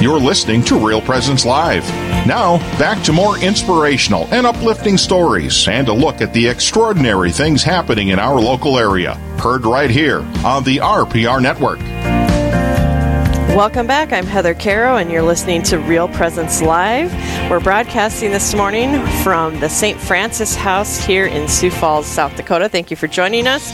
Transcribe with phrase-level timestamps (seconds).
[0.00, 1.86] You're listening to Real Presence Live.
[2.26, 7.62] Now, back to more inspirational and uplifting stories and a look at the extraordinary things
[7.62, 9.16] happening in our local area.
[9.42, 11.80] Heard right here on the RPR Network.
[13.54, 14.10] Welcome back.
[14.10, 17.12] I'm Heather Carroll, and you're listening to Real Presence Live.
[17.50, 20.00] We're broadcasting this morning from the St.
[20.00, 22.70] Francis House here in Sioux Falls, South Dakota.
[22.70, 23.70] Thank you for joining us.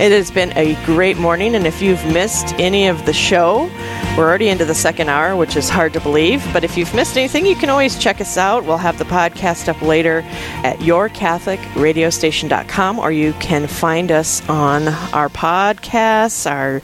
[0.00, 3.68] It has been a great morning, and if you've missed any of the show,
[4.16, 6.40] we're already into the second hour, which is hard to believe.
[6.52, 8.64] But if you've missed anything, you can always check us out.
[8.64, 10.20] We'll have the podcast up later
[10.62, 16.80] at yourcatholicradiostation.com, or you can find us on our podcasts, our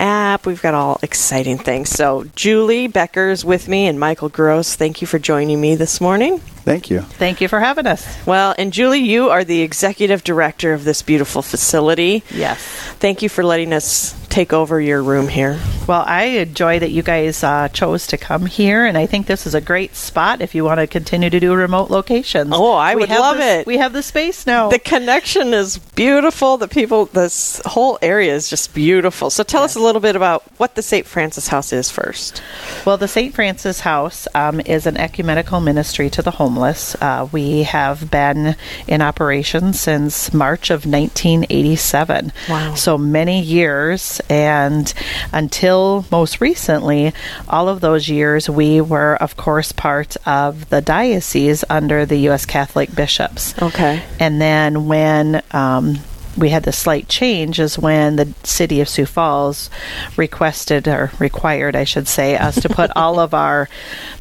[0.00, 0.46] app.
[0.46, 1.90] We've got all exciting things.
[1.90, 4.76] So, Julie Becker's with me and Michael Gross.
[4.76, 6.40] Thank you for joining me this morning.
[6.66, 7.02] Thank you.
[7.02, 8.26] Thank you for having us.
[8.26, 12.24] Well, and Julie, you are the executive director of this beautiful facility.
[12.28, 12.60] Yes.
[12.98, 15.58] Thank you for letting us take over your room here.
[15.86, 19.46] Well, I enjoy that you guys uh, chose to come here, and I think this
[19.46, 22.50] is a great spot if you want to continue to do remote locations.
[22.52, 23.66] Oh, I We would love it.
[23.66, 24.68] We have the space now.
[24.68, 26.58] The connection is beautiful.
[26.58, 29.30] The people, this whole area is just beautiful.
[29.30, 31.06] So tell us a little bit about what the St.
[31.06, 32.42] Francis House is first.
[32.84, 33.34] Well, the St.
[33.34, 36.94] Francis House um, is an ecumenical ministry to the homeless.
[37.00, 38.56] Uh, we have been
[38.86, 42.32] in operation since March of 1987.
[42.50, 42.74] Wow.
[42.74, 44.20] So many years.
[44.28, 44.92] And
[45.32, 47.12] until most recently,
[47.48, 52.46] all of those years, we were, of course, part of the diocese under the U.S.
[52.46, 53.60] Catholic bishops.
[53.60, 54.02] Okay.
[54.18, 55.98] And then when um,
[56.36, 59.70] we had the slight change is when the city of Sioux Falls
[60.16, 63.68] requested or required, I should say, us to put all of our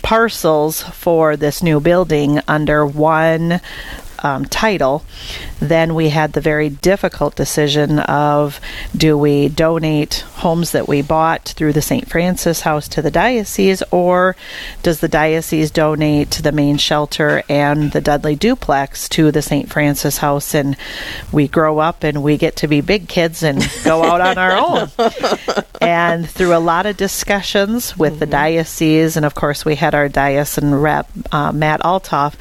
[0.01, 3.59] parcels for this new building under one
[4.25, 5.05] um, title.
[5.59, 8.59] Then we had the very difficult decision of
[8.97, 12.09] do we donate homes that we bought through the St.
[12.09, 14.35] Francis House to the diocese, or
[14.81, 19.71] does the diocese donate the main shelter and the Dudley duplex to the St.
[19.71, 20.55] Francis House?
[20.55, 20.75] And
[21.31, 24.57] we grow up and we get to be big kids and go out on our
[24.57, 24.89] own.
[25.81, 30.09] And through a lot of discussions with the diocese, and of course, we had our
[30.09, 32.33] diocesan rep, uh, Matt Althoff,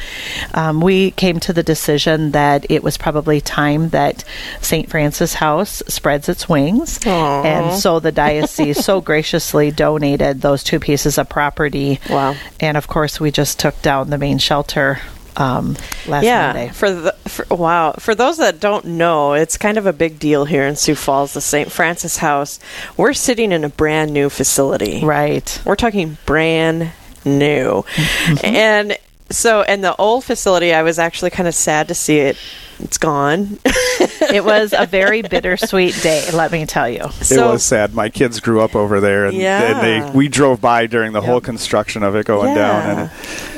[0.54, 4.22] um, we came to the decision that it was probably time that
[4.60, 4.88] St.
[4.88, 7.04] Francis House spreads its wings.
[7.04, 11.98] And so the diocese so graciously donated those two pieces of property.
[12.08, 12.36] Wow.
[12.60, 15.00] And of course, we just took down the main shelter
[15.36, 15.76] um,
[16.06, 16.52] last yeah.
[16.52, 16.72] Monday.
[16.72, 17.94] For the for, wow.
[17.98, 21.34] For those that don't know, it's kind of a big deal here in Sioux Falls,
[21.34, 21.72] the St.
[21.72, 22.60] Francis House.
[22.96, 25.04] We're sitting in a brand new facility.
[25.04, 25.60] Right.
[25.64, 26.92] We're talking brand
[27.24, 27.82] new.
[27.82, 28.46] Mm-hmm.
[28.46, 28.98] And
[29.34, 32.36] so, and the old facility, I was actually kind of sad to see it.
[32.80, 33.58] It's gone.
[33.64, 37.08] it was a very bittersweet day, let me tell you.
[37.22, 37.94] So- it was sad.
[37.94, 39.62] My kids grew up over there, and, Yeah.
[39.62, 43.10] and they we drove by during the whole construction of it going down, and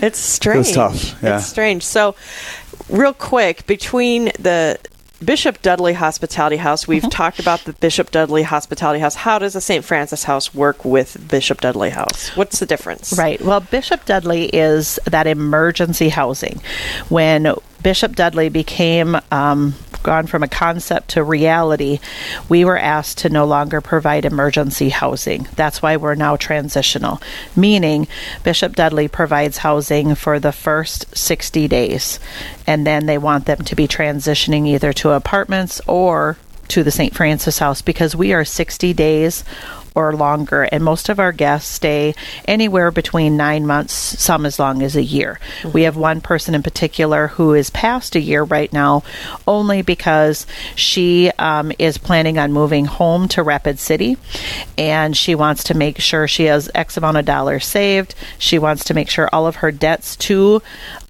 [0.03, 0.57] it's strange.
[0.57, 1.39] it was tough, yeah.
[1.39, 1.83] It's strange.
[1.83, 2.15] So,
[2.91, 4.79] real quick, between the
[5.25, 9.15] Bishop Dudley Hospitality House, we've talked about the Bishop Dudley Hospitality House.
[9.15, 9.84] How does the St.
[9.84, 12.28] Francis House work with Bishop Dudley House?
[12.37, 13.16] What's the difference?
[13.16, 13.41] Right.
[13.41, 16.60] Well, Bishop Dudley is that emergency housing.
[17.09, 19.75] When Bishop Dudley became um,
[20.06, 21.99] gone from a concept to reality,
[22.49, 25.49] we were asked to no longer provide emergency housing.
[25.56, 27.21] That's why we're now transitional,
[27.56, 28.06] meaning
[28.45, 32.21] Bishop Dudley provides housing for the first 60 days,
[32.69, 37.15] and then they want them to be transitioning either to apartments or to the St.
[37.15, 39.45] Francis House because we are 60 days
[39.97, 42.15] or longer, and most of our guests stay
[42.45, 45.41] anywhere between nine months, some as long as a year.
[45.73, 49.03] We have one person in particular who is past a year right now,
[49.49, 50.47] only because
[50.77, 54.19] she um, is planning on moving home to Rapid City,
[54.77, 58.15] and she wants to make sure she has X amount of dollars saved.
[58.39, 60.61] She wants to make sure all of her debts to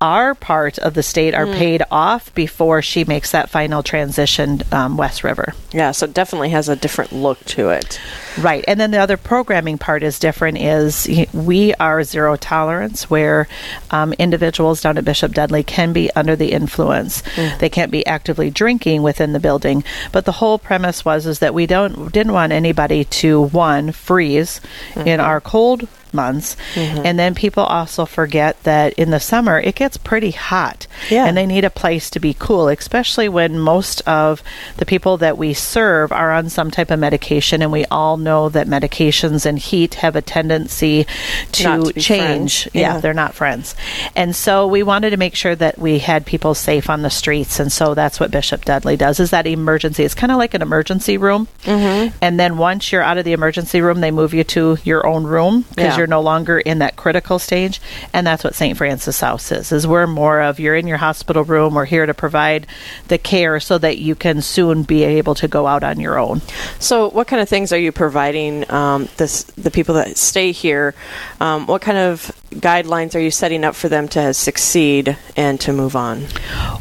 [0.00, 4.96] our part of the state are paid off before she makes that final transition um,
[4.96, 5.54] West River.
[5.72, 8.00] Yeah, so it definitely has a different look to it.
[8.38, 8.64] Right.
[8.68, 13.48] And then the other programming part is different is we are zero tolerance where
[13.90, 17.22] um, individuals down at Bishop Dudley can be under the influence.
[17.58, 19.84] They can't be actively drinking within the building.
[20.12, 24.60] But the whole premise was is that we don't didn't want anybody to one freeze
[24.94, 26.56] in our cold months.
[26.74, 30.86] And then people also forget that in the summer it gets pretty hot.
[31.10, 31.26] Yeah.
[31.26, 34.42] And they need a place to be cool, especially when most of
[34.78, 38.48] the people that we serve are on some type of medication and we all know
[38.48, 41.06] that medications and heat have a tendency
[41.52, 42.68] to, to change.
[42.72, 42.94] Yeah.
[42.94, 43.00] Yeah.
[43.00, 43.74] they're not friends.
[44.14, 47.60] And so we wanted to make sure that we had people safe on the streets
[47.60, 50.02] and so that's what Bishop Dudley does is that emergency.
[50.04, 51.48] It's kind of like an emergency room.
[51.64, 52.16] Mm-hmm.
[52.22, 55.24] And then once you're out of the emergency room, they move you to your own
[55.24, 55.96] room because Yeah.
[55.98, 57.80] you're they're no longer in that critical stage.
[58.12, 58.78] And that's what St.
[58.78, 62.14] Francis House is, is we're more of you're in your hospital room, we're here to
[62.14, 62.68] provide
[63.08, 66.42] the care so that you can soon be able to go out on your own.
[66.78, 70.94] So, what kind of things are you providing um, this the people that stay here?
[71.40, 75.72] Um, what kind of guidelines are you setting up for them to succeed and to
[75.72, 76.26] move on?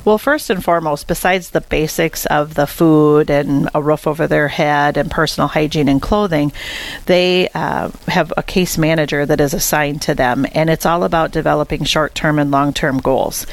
[0.03, 4.47] Well, first and foremost, besides the basics of the food and a roof over their
[4.47, 6.51] head and personal hygiene and clothing,
[7.05, 11.29] they uh, have a case manager that is assigned to them, and it's all about
[11.29, 13.45] developing short term and long term goals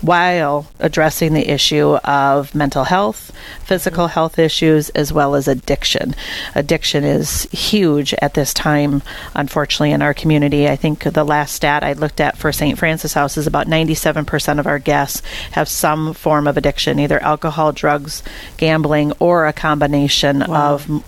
[0.00, 3.30] while addressing the issue of mental health,
[3.64, 6.16] physical health issues, as well as addiction.
[6.56, 9.02] Addiction is huge at this time,
[9.34, 10.68] unfortunately, in our community.
[10.68, 12.76] I think the last stat I looked at for St.
[12.76, 15.22] Francis House is about 97% of our guests
[15.52, 18.22] have some form of addiction, either alcohol, drugs,
[18.56, 20.74] gambling, or a combination wow.
[20.74, 21.04] of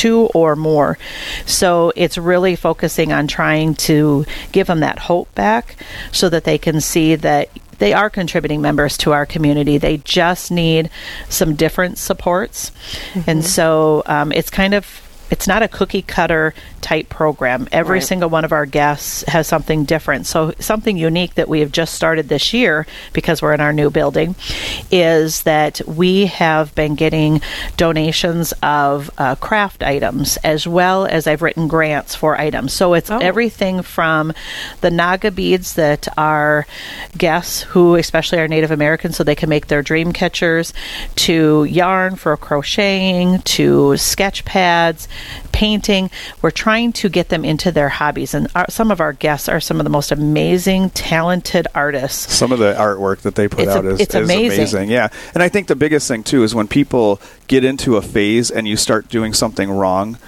[0.00, 0.96] two or more.
[1.44, 5.76] So it's really focusing on trying to give them that hope back
[6.10, 7.50] so that they can see that
[7.80, 9.76] they are contributing members to our community.
[9.76, 10.88] They just need
[11.28, 12.72] some different supports.
[13.12, 13.30] Mm-hmm.
[13.30, 14.86] And so um, it's kind of
[15.30, 17.68] it's not a cookie cutter type program.
[17.72, 18.06] Every right.
[18.06, 20.26] single one of our guests has something different.
[20.26, 23.90] So something unique that we have just started this year because we're in our new
[23.90, 24.34] building
[24.90, 27.40] is that we have been getting
[27.76, 32.72] donations of uh, craft items as well as I've written grants for items.
[32.72, 33.18] So it's oh.
[33.18, 34.32] everything from
[34.80, 36.66] the Naga beads that our
[37.16, 40.72] guests who especially are Native Americans so they can make their dream catchers
[41.16, 45.06] to yarn for crocheting to sketch pads
[45.52, 46.10] painting.
[46.42, 49.60] We're trying to get them into their hobbies, and our, some of our guests are
[49.60, 52.32] some of the most amazing, talented artists.
[52.34, 54.58] Some of the artwork that they put it's out a, is, it's is amazing.
[54.58, 54.90] amazing.
[54.90, 58.50] Yeah, and I think the biggest thing too is when people get into a phase
[58.50, 60.18] and you start doing something wrong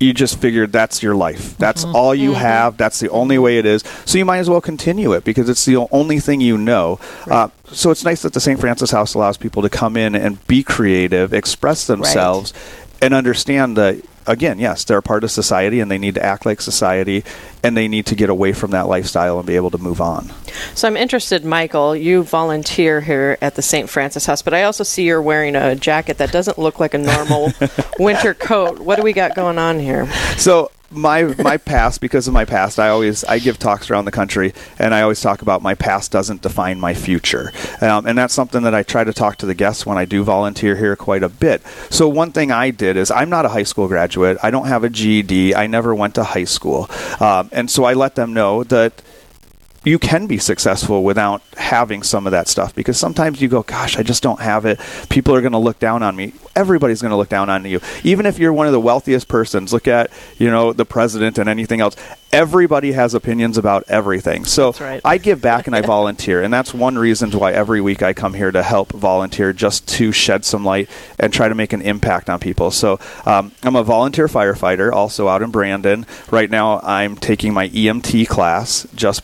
[0.00, 1.56] you just figured that's your life.
[1.58, 1.94] That's mm-hmm.
[1.94, 2.40] all you mm-hmm.
[2.40, 2.76] have.
[2.78, 3.84] That's the only way it is.
[4.06, 6.98] So you might as well continue it because it's the only thing you know.
[7.26, 7.44] Right.
[7.44, 8.58] Uh, so it's nice that the St.
[8.58, 12.79] Francis House allows people to come in and be creative, express themselves, right.
[13.00, 16.46] And understand that again, yes, they're a part of society and they need to act
[16.46, 17.24] like society
[17.62, 20.30] and they need to get away from that lifestyle and be able to move on.
[20.74, 23.88] So I'm interested, Michael, you volunteer here at the St.
[23.88, 26.98] Francis House, but I also see you're wearing a jacket that doesn't look like a
[26.98, 27.52] normal
[27.98, 28.78] winter coat.
[28.78, 30.10] What do we got going on here?
[30.36, 34.10] So my my past because of my past i always i give talks around the
[34.10, 37.52] country and i always talk about my past doesn't define my future.
[37.80, 40.24] Um, and that's something that i try to talk to the guests when i do
[40.24, 41.62] volunteer here quite a bit.
[41.90, 44.38] So one thing i did is i'm not a high school graduate.
[44.42, 46.90] I don't have a ged i never went to high school.
[47.20, 49.02] Um, and so i let them know that
[49.82, 53.96] you can be successful without having some of that stuff because sometimes you go, gosh,
[53.96, 54.78] I just don't have it.
[55.08, 56.34] People are going to look down on me.
[56.54, 57.80] Everybody's going to look down on you.
[58.04, 61.48] Even if you're one of the wealthiest persons, look at, you know, the president and
[61.48, 61.96] anything else.
[62.30, 64.44] Everybody has opinions about everything.
[64.44, 65.00] So right.
[65.02, 66.42] I give back and I volunteer.
[66.42, 70.12] And that's one reason why every week I come here to help volunteer just to
[70.12, 72.70] shed some light and try to make an impact on people.
[72.70, 76.04] So um, I'm a volunteer firefighter also out in Brandon.
[76.30, 79.22] Right now I'm taking my EMT class just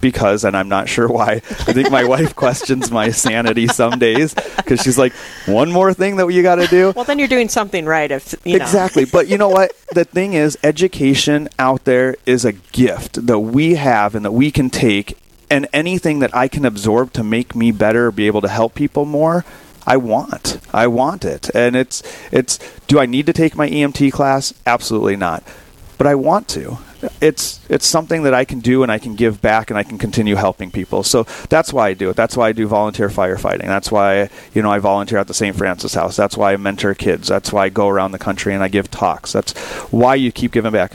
[0.00, 1.34] because, and I'm not sure why.
[1.34, 5.12] I think my wife questions my sanity some days because she's like,
[5.46, 6.92] one more thing that you got to do.
[6.94, 8.10] Well, then you're doing something right.
[8.10, 9.72] If exactly, but you know what?
[9.92, 14.50] The thing is, education out there is a gift that we have and that we
[14.50, 15.16] can take,
[15.50, 19.04] and anything that I can absorb to make me better, be able to help people
[19.04, 19.44] more.
[19.86, 20.60] I want.
[20.70, 21.48] I want it.
[21.54, 24.52] And it's it's do I need to take my EMT class?
[24.66, 25.42] Absolutely not.
[25.96, 26.78] But I want to
[27.20, 29.98] it's it's something that I can do and I can give back and I can
[29.98, 31.02] continue helping people.
[31.02, 32.16] So that's why I do it.
[32.16, 33.66] That's why I do volunteer firefighting.
[33.66, 35.56] That's why you know I volunteer at the St.
[35.56, 36.16] Francis House.
[36.16, 37.28] That's why I mentor kids.
[37.28, 39.32] That's why I go around the country and I give talks.
[39.32, 39.56] That's
[39.90, 40.92] why you keep giving back.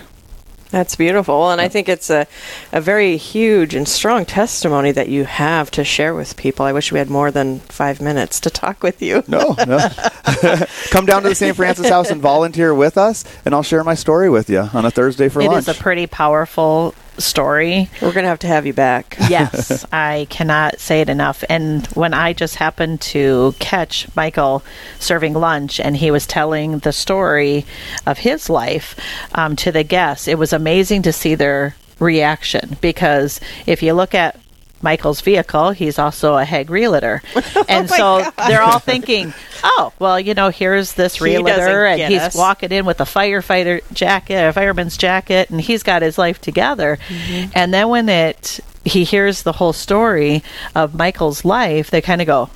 [0.73, 1.51] That's beautiful.
[1.51, 2.25] And I think it's a,
[2.71, 6.65] a very huge and strong testimony that you have to share with people.
[6.65, 9.23] I wish we had more than five minutes to talk with you.
[9.27, 9.77] No, no.
[10.89, 11.55] Come down to the St.
[11.55, 14.89] Francis House and volunteer with us, and I'll share my story with you on a
[14.89, 15.67] Thursday for it lunch.
[15.67, 17.89] It is a pretty powerful story.
[18.01, 19.17] We're going to have to have you back.
[19.29, 21.43] yes, I cannot say it enough.
[21.49, 24.63] And when I just happened to catch Michael
[24.99, 27.65] serving lunch and he was telling the story
[28.05, 28.99] of his life
[29.33, 34.13] um, to the guests, it was amazing to see their reaction because if you look
[34.13, 34.39] at
[34.83, 35.71] Michael's vehicle.
[35.71, 37.21] He's also a Hague realtor.
[37.55, 38.47] Oh and oh so God.
[38.47, 39.31] they're all thinking,
[39.63, 42.35] oh, well, you know, here's this he realtor, and he's us.
[42.35, 46.97] walking in with a firefighter jacket, a fireman's jacket, and he's got his life together.
[47.07, 47.51] Mm-hmm.
[47.53, 52.27] And then when it he hears the whole story of Michael's life, they kind of
[52.27, 52.49] go,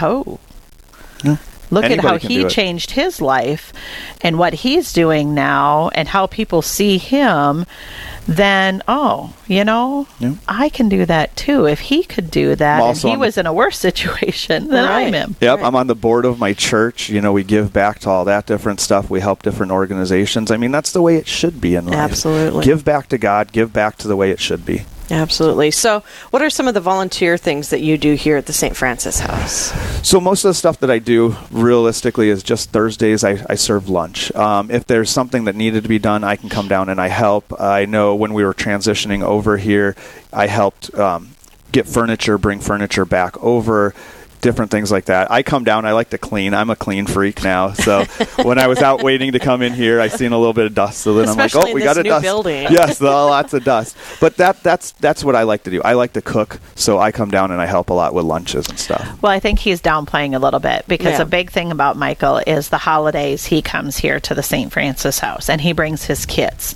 [0.00, 0.38] oh.
[1.70, 3.72] Look at how he changed his life
[4.20, 7.64] and what he's doing now and how people see him
[8.28, 10.34] then oh you know Yeah.
[10.48, 13.38] i can do that too if he could do that and he on the- was
[13.38, 15.06] in a worse situation than Right.
[15.06, 15.66] i'm in Yep, Right.
[15.66, 17.08] I'm on the board of my church.
[17.08, 19.08] You know, we give back to all that different stuff.
[19.10, 20.50] We help different organizations.
[20.50, 21.94] I mean, that's the way it should be in life.
[21.94, 22.64] Absolutely.
[22.64, 24.82] Give back to God, give back to the way it should be.
[25.10, 25.70] Absolutely.
[25.70, 28.76] So, what are some of the volunteer things that you do here at the St.
[28.76, 29.72] Francis House?
[30.06, 33.88] So most of the stuff that I do realistically is just Thursdays I, I serve
[33.88, 34.32] lunch.
[34.36, 37.08] Um, if there's something that needed to be done, I can come down and I
[37.08, 37.60] help.
[37.60, 39.96] I know when we were transitioning over here,
[40.32, 41.30] I helped um,
[41.72, 43.94] get furniture, bring furniture back over.
[44.40, 45.30] Different things like that.
[45.30, 45.84] I come down.
[45.86, 46.54] I like to clean.
[46.54, 47.72] I'm a clean freak now.
[47.72, 48.04] So
[48.42, 50.74] when I was out waiting to come in here, I seen a little bit of
[50.74, 50.98] dust.
[51.00, 52.66] So then Especially I'm like, "Oh, we got a dust." building.
[52.70, 53.96] Yes, the, lots of dust.
[54.20, 55.80] But that that's that's what I like to do.
[55.82, 56.60] I like to cook.
[56.74, 59.20] So I come down and I help a lot with lunches and stuff.
[59.22, 61.22] Well, I think he's downplaying a little bit because Yeah.
[61.22, 64.72] a big thing about Michael is the holidays he comes here to the St.
[64.72, 66.74] Francis house and he brings his kids.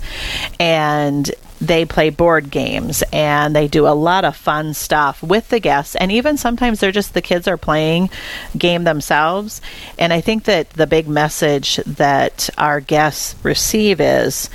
[0.59, 1.29] And
[1.61, 5.95] they play board games and they do a lot of fun stuff with the guests
[5.95, 8.09] and even sometimes they're just the kids are playing
[8.57, 9.61] game themselves
[9.99, 14.49] and i think that the big message that our guests receive is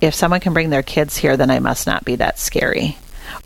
[0.00, 2.96] if someone can bring their kids here, then I must not be that scary.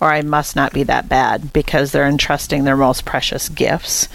[0.00, 4.08] Or I must not be that bad because they're entrusting their most precious gifts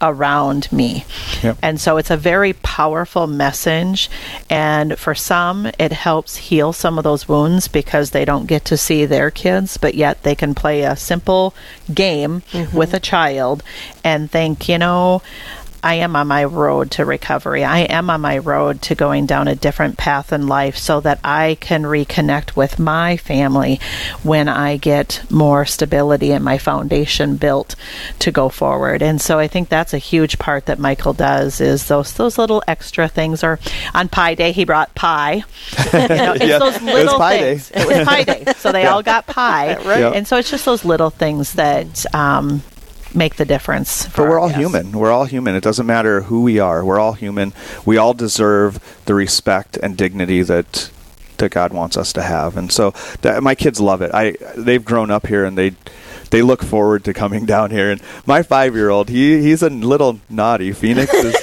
[0.00, 1.04] around me.
[1.42, 1.58] Yep.
[1.62, 4.10] And so it's a very powerful message.
[4.50, 8.76] And for some, it helps heal some of those wounds because they don't get to
[8.76, 11.54] see their kids, but yet they can play a simple
[11.92, 12.76] game mm-hmm.
[12.76, 13.62] with a child
[14.02, 15.22] and think, you know,
[15.84, 17.62] I am on my road to recovery.
[17.62, 21.20] I am on my road to going down a different path in life so that
[21.22, 23.80] I can reconnect with my family
[24.22, 27.76] when I get more stability and my foundation built
[28.20, 29.02] to go forward.
[29.02, 32.62] And so I think that's a huge part that Michael does is those those little
[32.66, 33.58] extra things or
[33.92, 35.44] on pie day he brought pie.
[35.92, 37.68] You know, it's Yeah, those little pie things.
[37.70, 37.80] day.
[37.82, 38.44] It was pie day.
[38.56, 39.74] So they all got pie.
[39.84, 40.00] Right.
[40.00, 40.10] Yeah.
[40.12, 42.62] And so it's just those little things that um,
[43.14, 44.06] make the difference.
[44.06, 44.60] For But we're all guests.
[44.60, 44.92] human.
[44.92, 45.54] We're all human.
[45.54, 46.84] It doesn't matter who we are.
[46.84, 47.52] We're all human.
[47.84, 50.90] We all deserve the respect and dignity that
[51.38, 52.56] that God wants us to have.
[52.56, 52.92] And so
[53.22, 54.12] that, my kids love it.
[54.14, 55.72] I they've grown up here and they
[56.30, 57.90] they look forward to coming down here.
[57.90, 60.72] And my five year old, he he's a little naughty.
[60.72, 61.34] Phoenix is.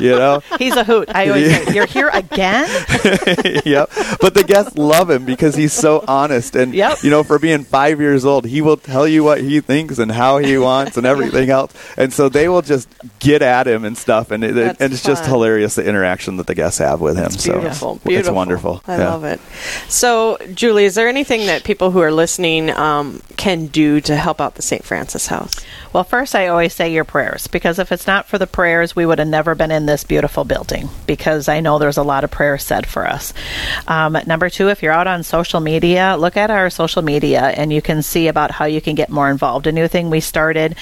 [0.00, 1.08] You know, He's a hoot.
[1.14, 2.68] I always say, "You're here again."
[3.64, 3.90] yep.
[4.20, 6.98] But the guests love him because he's so honest, and Yep.
[7.02, 10.10] you know, for being five years old, he will tell you what he thinks and
[10.12, 11.72] how he wants and everything else.
[11.96, 12.88] And so they will just
[13.18, 16.46] get at him and stuff, and, it, That's and it's just hilarious the interaction that
[16.46, 17.26] the guests have with him.
[17.26, 17.94] It's so beautiful.
[17.96, 18.34] it's beautiful.
[18.34, 18.82] wonderful.
[18.86, 19.10] I Yeah.
[19.10, 19.40] love it.
[19.88, 24.40] So, Julie, is there anything that people who are listening um, can do to help
[24.40, 24.84] out the St.
[24.84, 25.54] Francis House?
[25.92, 29.06] Well, first, I always say your prayers because if it's not for the prayers, we
[29.06, 32.30] would have never been in this beautiful building because I know there's a lot of
[32.30, 33.32] prayers said for us.
[33.86, 37.72] Um, number two, if you're out on social media, look at our social media and
[37.72, 39.66] you can see about how you can get more involved.
[39.66, 40.76] A new thing we started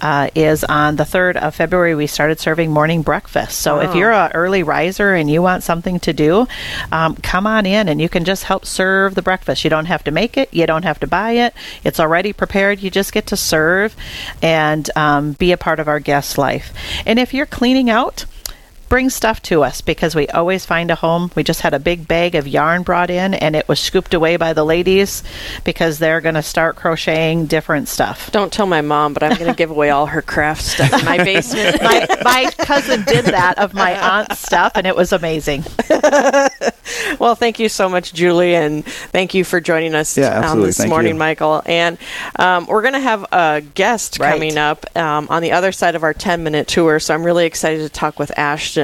[0.00, 3.58] uh, is on the 3rd of February, we started serving morning breakfast.
[3.58, 6.46] So if you're an early riser and you want something to do,
[6.92, 9.64] um, come on in and you can just help serve the breakfast.
[9.64, 12.80] You don't have to make it, you don't have to buy it, it's already prepared.
[12.80, 13.96] You just get to serve
[14.40, 14.51] and
[14.96, 16.72] um, be a part of our guest life.
[17.06, 18.24] And if you're cleaning out,
[18.92, 21.30] bring stuff to us because we always find a home.
[21.34, 24.36] We just had a big bag of yarn brought in and it was scooped away
[24.36, 25.22] by the ladies
[25.64, 28.30] because they're going to start crocheting different stuff.
[28.32, 31.06] Don't tell my mom, but I'm going to give away all her craft stuff in
[31.06, 31.80] my basement.
[31.82, 35.64] my, my cousin did that of my aunt's stuff and it was amazing.
[37.18, 40.76] well, thank you so much, Julie, and thank you for joining us Yeah, um, this
[40.76, 41.18] Thank morning, you.
[41.18, 41.62] Michael.
[41.64, 41.96] And
[42.38, 44.32] um, we're going to have a guest Right.
[44.34, 47.00] coming up um, on the other side of our 10 minute tour.
[47.00, 48.81] So I'm really excited to talk with Ashton.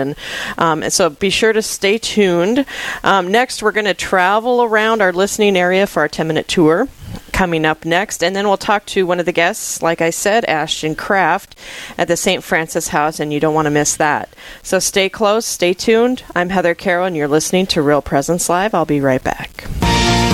[0.57, 2.65] Um, and so be sure to stay tuned.
[3.03, 6.89] Um, next, we're going to travel around our listening area for our 10 minute tour.
[7.33, 10.45] Coming up next, and then we'll talk to one of the guests, like I said,
[10.45, 11.57] Ashton Kraft
[11.97, 12.43] at the St.
[12.43, 14.29] Francis House, and you don't want to miss that.
[14.63, 16.25] So stay close, stay tuned.
[16.35, 18.75] I'm Heather Carroll, and you're listening to Real Presence Live.
[18.75, 19.88] I'll be right back.